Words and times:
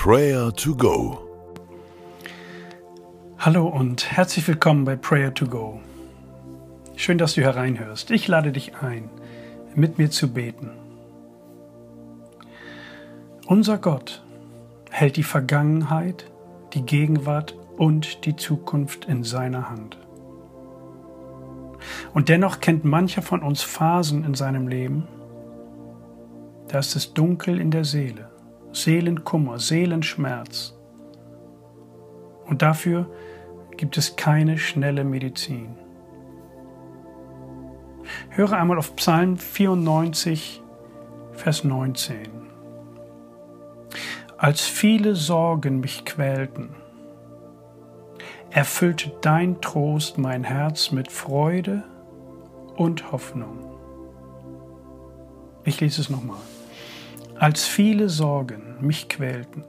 Prayer 0.00 0.54
to 0.54 0.76
Go. 0.76 1.18
Hallo 3.36 3.66
und 3.66 4.12
herzlich 4.12 4.46
willkommen 4.46 4.84
bei 4.84 4.94
Prayer 4.94 5.34
to 5.34 5.46
Go. 5.46 5.80
Schön, 6.94 7.18
dass 7.18 7.34
du 7.34 7.42
hereinhörst. 7.42 8.12
Ich 8.12 8.28
lade 8.28 8.52
dich 8.52 8.76
ein, 8.76 9.10
mit 9.74 9.98
mir 9.98 10.08
zu 10.08 10.32
beten. 10.32 10.70
Unser 13.48 13.78
Gott 13.78 14.22
hält 14.92 15.16
die 15.16 15.24
Vergangenheit, 15.24 16.30
die 16.74 16.82
Gegenwart 16.82 17.56
und 17.76 18.24
die 18.24 18.36
Zukunft 18.36 19.06
in 19.06 19.24
seiner 19.24 19.68
Hand. 19.68 19.98
Und 22.14 22.28
dennoch 22.28 22.60
kennt 22.60 22.84
mancher 22.84 23.22
von 23.22 23.42
uns 23.42 23.62
Phasen 23.62 24.24
in 24.24 24.34
seinem 24.34 24.68
Leben, 24.68 25.08
da 26.68 26.78
ist 26.78 26.94
es 26.94 27.14
dunkel 27.14 27.60
in 27.60 27.72
der 27.72 27.84
Seele 27.84 28.30
Seelenkummer, 28.82 29.58
Seelenschmerz. 29.58 30.74
Und 32.46 32.62
dafür 32.62 33.10
gibt 33.76 33.96
es 33.96 34.16
keine 34.16 34.58
schnelle 34.58 35.04
Medizin. 35.04 35.76
Höre 38.30 38.52
einmal 38.52 38.78
auf 38.78 38.96
Psalm 38.96 39.36
94, 39.36 40.62
Vers 41.32 41.64
19. 41.64 42.16
Als 44.36 44.62
viele 44.62 45.16
Sorgen 45.16 45.80
mich 45.80 46.04
quälten, 46.04 46.70
erfüllte 48.50 49.12
dein 49.20 49.60
Trost 49.60 50.18
mein 50.18 50.44
Herz 50.44 50.92
mit 50.92 51.10
Freude 51.10 51.82
und 52.76 53.10
Hoffnung. 53.12 53.58
Ich 55.64 55.80
lese 55.80 56.00
es 56.00 56.08
nochmal 56.08 56.38
als 57.38 57.66
viele 57.66 58.08
Sorgen 58.08 58.76
mich 58.80 59.08
quälten, 59.08 59.64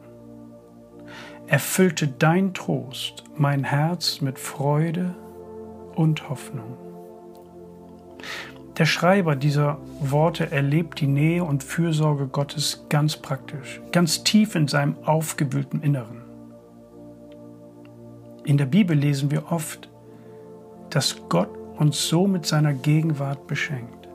erfüllte 1.48 2.08
dein 2.08 2.54
Trost 2.54 3.24
mein 3.36 3.64
Herz 3.64 4.22
mit 4.22 4.40
Freude 4.40 5.16
und 5.96 6.30
Hoffnung. 6.30 6.78
Der 8.78 8.86
Schreiber 8.86 9.36
dieser 9.36 9.78
Worte 10.00 10.52
erlebt 10.52 11.02
die 11.02 11.08
Nähe 11.08 11.44
und 11.44 11.64
Fürsorge 11.64 12.28
Gottes 12.28 12.86
ganz 12.90 13.18
praktisch, 13.18 13.82
ganz 13.92 14.24
tief 14.24 14.56
in 14.56 14.68
seinem 14.68 14.96
aufgewühlten 15.04 15.82
Inneren. 15.82 16.22
In 18.46 18.58
der 18.58 18.66
Bibel 18.66 18.98
lesen 18.98 19.32
wir 19.32 19.52
oft, 19.52 19.90
dass 20.90 21.22
Gott 21.30 21.50
uns 21.78 22.08
so 22.08 22.26
mit 22.26 22.46
seiner 22.46 22.74
Gegenwart 22.74 23.48
beschenkt. 23.48 24.08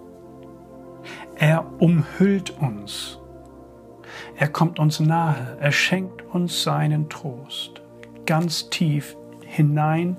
Er 1.37 1.67
umhüllt 1.79 2.51
uns 2.59 3.19
er 4.37 4.49
kommt 4.49 4.79
uns 4.79 5.01
nahe, 5.01 5.57
er 5.61 5.73
schenkt 5.73 6.23
uns 6.35 6.63
seinen 6.63 7.09
Trost, 7.09 7.83
ganz 8.27 8.71
tief 8.71 9.17
hinein 9.47 10.17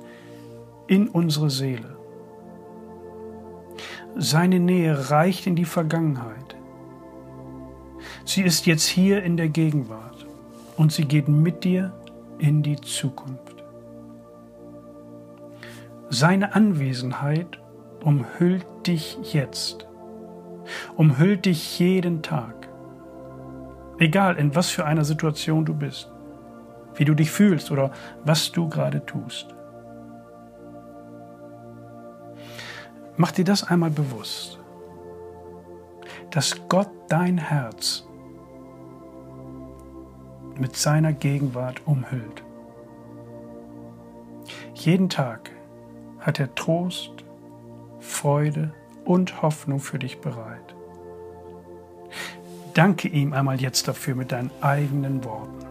in 0.88 1.08
unsere 1.08 1.50
Seele. 1.50 1.98
Seine 4.16 4.60
Nähe 4.60 5.10
reicht 5.12 5.46
in 5.46 5.56
die 5.56 5.66
Vergangenheit. 5.66 6.56
Sie 8.24 8.42
ist 8.42 8.66
jetzt 8.66 8.86
hier 8.86 9.24
in 9.24 9.38
der 9.38 9.50
Gegenwart 9.50 10.26
und 10.78 10.92
sie 10.92 11.06
geht 11.06 11.28
mit 11.28 11.64
dir 11.64 11.94
in 12.40 12.64
die 12.64 12.78
Zukunft. 12.78 13.64
Seine 16.10 16.56
Anwesenheit 16.56 17.60
umhüllt 18.04 18.66
dich 18.86 19.18
jetzt, 19.34 19.88
umhüllt 20.96 21.46
dich 21.46 21.80
jeden 21.80 22.22
Tag. 22.22 22.65
Egal 23.98 24.36
in 24.38 24.54
was 24.56 24.70
für 24.70 24.86
einer 24.86 25.06
Situation 25.06 25.66
du 25.66 25.74
bist, 25.74 26.12
wie 26.96 27.06
du 27.06 27.14
dich 27.14 27.32
fühlst 27.32 27.72
oder 27.72 27.92
was 28.24 28.52
du 28.52 28.68
gerade 28.68 29.06
tust. 29.06 29.56
Mach 33.18 33.32
dir 33.32 33.46
das 33.46 33.64
einmal 33.64 33.92
bewusst, 33.92 34.60
dass 36.32 36.68
Gott 36.68 36.90
dein 37.08 37.38
Herz 37.38 38.06
mit 40.60 40.76
seiner 40.76 41.14
Gegenwart 41.14 41.82
umhüllt. 41.86 42.44
Jeden 44.74 45.08
Tag 45.10 45.52
hat 46.20 46.40
er 46.40 46.54
Trost, 46.56 47.12
Freude 48.00 48.74
und 49.06 49.42
Hoffnung 49.42 49.80
für 49.80 50.00
dich 50.00 50.20
bereit. 50.20 50.75
Danke 52.76 53.08
ihm 53.08 53.32
einmal 53.32 53.62
jetzt 53.62 53.88
dafür 53.88 54.16
mit 54.16 54.34
deinen 54.34 54.52
eigenen 54.60 55.24
Worten. 55.24 55.65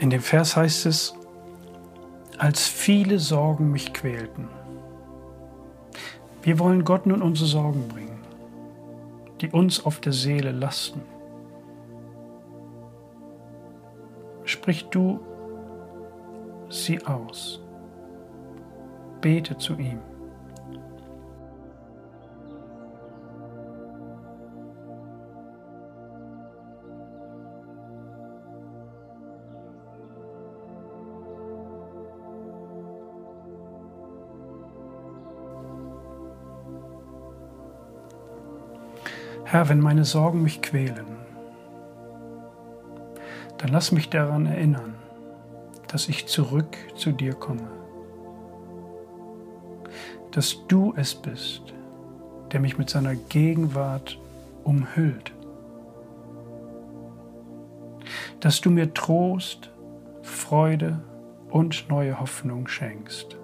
In 0.00 0.08
dem 0.08 0.22
Vers 0.22 0.56
heißt 0.56 0.86
es, 0.86 1.14
als 2.38 2.66
viele 2.66 3.18
Sorgen 3.18 3.70
mich 3.70 3.92
quälten. 3.92 4.48
Wir 6.40 6.58
wollen 6.58 6.86
Gott 6.86 7.04
nun 7.04 7.20
unsere 7.20 7.46
Sorgen 7.46 7.86
bringen, 7.86 8.18
die 9.42 9.50
uns 9.50 9.84
auf 9.84 10.00
der 10.00 10.14
Seele 10.14 10.52
lasten. 10.52 11.02
Sprich 14.46 14.86
du 14.86 15.20
sie 16.70 17.04
aus. 17.04 17.60
Bete 19.20 19.58
zu 19.58 19.74
ihm. 19.76 19.98
Herr, 39.50 39.68
wenn 39.68 39.80
meine 39.80 40.04
Sorgen 40.04 40.44
mich 40.44 40.62
quälen, 40.62 41.06
dann 43.58 43.70
lass 43.70 43.90
mich 43.90 44.08
daran 44.08 44.46
erinnern, 44.46 44.94
dass 45.88 46.08
ich 46.08 46.28
zurück 46.28 46.76
zu 46.94 47.10
dir 47.10 47.34
komme. 47.34 47.68
Dass 50.30 50.56
du 50.68 50.94
es 50.96 51.16
bist, 51.16 51.74
der 52.52 52.60
mich 52.60 52.78
mit 52.78 52.90
seiner 52.90 53.16
Gegenwart 53.16 54.20
umhüllt. 54.62 55.32
Dass 58.38 58.60
du 58.60 58.70
mir 58.70 58.94
Trost, 58.94 59.72
Freude 60.22 61.00
und 61.50 61.88
neue 61.88 62.20
Hoffnung 62.20 62.68
schenkst. 62.68 63.39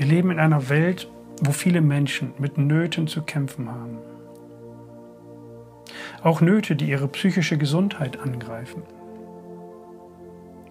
Wir 0.00 0.06
leben 0.06 0.30
in 0.30 0.40
einer 0.40 0.70
Welt, 0.70 1.10
wo 1.42 1.52
viele 1.52 1.82
Menschen 1.82 2.32
mit 2.38 2.56
Nöten 2.56 3.06
zu 3.06 3.20
kämpfen 3.20 3.70
haben. 3.70 3.98
Auch 6.22 6.40
Nöte, 6.40 6.74
die 6.74 6.88
ihre 6.88 7.06
psychische 7.08 7.58
Gesundheit 7.58 8.18
angreifen. 8.18 8.82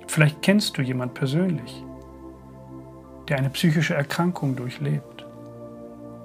Vielleicht 0.07 0.41
kennst 0.41 0.79
du 0.79 0.81
jemand 0.81 1.13
persönlich, 1.13 1.85
der 3.27 3.37
eine 3.37 3.51
psychische 3.51 3.93
Erkrankung 3.93 4.55
durchlebt 4.55 5.27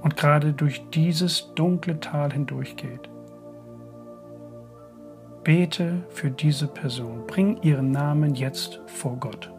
und 0.01 0.17
gerade 0.17 0.55
durch 0.55 0.89
dieses 0.89 1.53
dunkle 1.55 2.01
Tal 2.01 2.33
hindurchgeht. 2.33 3.11
Bete 5.43 6.07
für 6.09 6.31
diese 6.31 6.69
Person, 6.69 7.27
bring 7.27 7.61
ihren 7.61 7.91
Namen 7.91 8.35
jetzt 8.35 8.81
vor 8.87 9.19
Gott. 9.19 9.53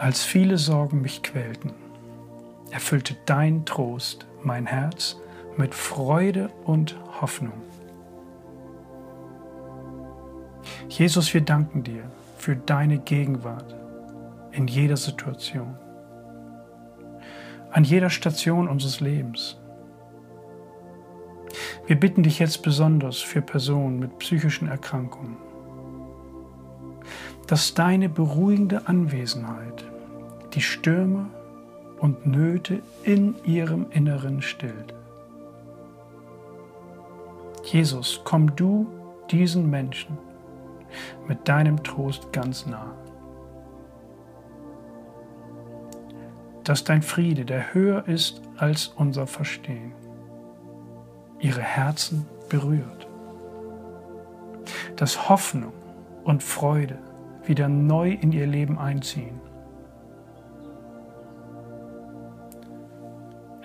Als 0.00 0.24
viele 0.24 0.56
Sorgen 0.56 1.02
mich 1.02 1.22
quälten, 1.22 1.74
erfüllte 2.70 3.18
dein 3.26 3.66
Trost 3.66 4.26
mein 4.42 4.64
Herz 4.64 5.20
mit 5.58 5.74
Freude 5.74 6.48
und 6.64 6.98
Hoffnung. 7.20 7.52
Jesus, 10.88 11.34
wir 11.34 11.42
danken 11.42 11.82
dir 11.82 12.10
für 12.38 12.56
deine 12.56 12.96
Gegenwart 12.96 13.76
in 14.52 14.68
jeder 14.68 14.96
Situation, 14.96 15.76
an 17.70 17.84
jeder 17.84 18.08
Station 18.08 18.68
unseres 18.68 19.00
Lebens. 19.00 19.58
Wir 21.86 22.00
bitten 22.00 22.22
dich 22.22 22.38
jetzt 22.38 22.62
besonders 22.62 23.18
für 23.18 23.42
Personen 23.42 23.98
mit 23.98 24.18
psychischen 24.18 24.66
Erkrankungen, 24.66 25.36
dass 27.46 27.74
deine 27.74 28.08
beruhigende 28.08 28.88
Anwesenheit 28.88 29.89
die 30.54 30.60
Stürme 30.60 31.26
und 31.98 32.26
Nöte 32.26 32.82
in 33.02 33.34
ihrem 33.44 33.86
Inneren 33.90 34.42
stillt. 34.42 34.94
Jesus, 37.64 38.22
komm 38.24 38.56
du 38.56 38.86
diesen 39.30 39.68
Menschen 39.68 40.18
mit 41.28 41.46
deinem 41.46 41.82
Trost 41.82 42.32
ganz 42.32 42.66
nah. 42.66 42.92
Dass 46.64 46.84
dein 46.84 47.02
Friede, 47.02 47.44
der 47.44 47.74
höher 47.74 48.08
ist 48.08 48.42
als 48.56 48.88
unser 48.88 49.26
Verstehen, 49.26 49.92
ihre 51.38 51.62
Herzen 51.62 52.26
berührt. 52.48 53.06
Dass 54.96 55.28
Hoffnung 55.28 55.72
und 56.24 56.42
Freude 56.42 56.98
wieder 57.44 57.68
neu 57.68 58.12
in 58.12 58.32
ihr 58.32 58.46
Leben 58.46 58.78
einziehen. 58.78 59.40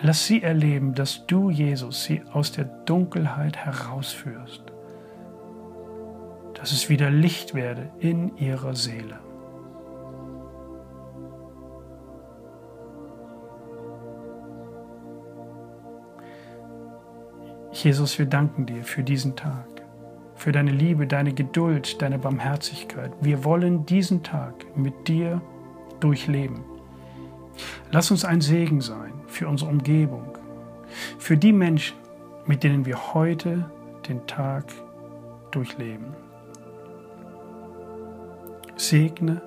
Lass 0.07 0.27
sie 0.27 0.43
erleben, 0.43 0.93
dass 0.93 1.25
du, 1.25 1.49
Jesus, 1.49 2.03
sie 2.03 2.21
aus 2.31 2.51
der 2.51 2.65
Dunkelheit 2.65 3.57
herausführst, 3.57 4.61
dass 6.53 6.71
es 6.71 6.89
wieder 6.89 7.09
Licht 7.09 7.55
werde 7.55 7.89
in 7.97 8.37
ihrer 8.37 8.75
Seele. 8.75 9.19
Jesus, 17.71 18.19
wir 18.19 18.27
danken 18.27 18.67
dir 18.67 18.83
für 18.83 19.01
diesen 19.01 19.35
Tag, 19.35 19.65
für 20.35 20.51
deine 20.51 20.69
Liebe, 20.69 21.07
deine 21.07 21.33
Geduld, 21.33 21.99
deine 22.03 22.19
Barmherzigkeit. 22.19 23.11
Wir 23.21 23.43
wollen 23.43 23.87
diesen 23.87 24.21
Tag 24.21 24.53
mit 24.77 25.07
dir 25.07 25.41
durchleben. 25.99 26.63
Lass 27.91 28.11
uns 28.11 28.23
ein 28.23 28.41
Segen 28.41 28.81
sein 28.81 29.24
für 29.35 29.47
unsere 29.47 29.69
Umgebung, 29.69 30.37
für 31.19 31.37
die 31.37 31.51
Menschen, 31.51 31.97
mit 32.45 32.63
denen 32.63 32.85
wir 32.85 33.13
heute 33.13 33.69
den 34.07 34.25
Tag 34.27 34.65
durchleben. 35.51 36.13
Segne 38.77 39.41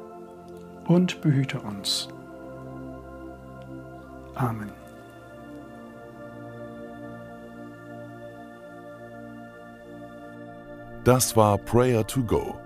und 0.86 1.20
behüte 1.20 1.60
uns. 1.60 2.08
Amen. 4.34 4.70
Das 11.04 11.36
war 11.36 11.56
Prayer 11.56 12.06
to 12.06 12.22
Go, 12.22 12.56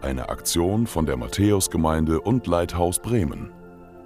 eine 0.00 0.28
Aktion 0.28 0.86
von 0.86 1.06
der 1.06 1.16
Matthäusgemeinde 1.16 2.20
und 2.20 2.46
Leithaus 2.46 2.98
Bremen. 2.98 3.50